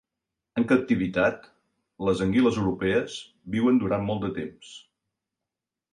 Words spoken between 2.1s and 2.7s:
anguiles